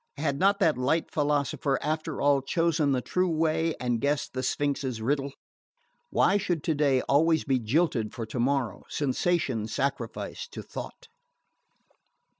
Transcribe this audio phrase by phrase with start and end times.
[0.17, 4.99] Had not that light philosopher after all chosen the true way and guessed the Sphinx's
[4.99, 5.31] riddle?
[6.09, 11.07] Why should today always be jilted for tomorrow, sensation sacrificed to thought?